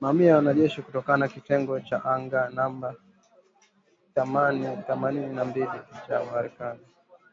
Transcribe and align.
Mamia 0.00 0.28
ya 0.28 0.36
wanajeshi 0.36 0.82
kutoka 0.82 1.28
kitengo 1.28 1.80
cha 1.80 2.04
anga 2.04 2.50
namba 2.50 2.94
thamanini 4.86 5.26
na 5.34 5.44
mbili 5.44 5.68
cha 6.08 6.24
Marekani. 6.32 6.80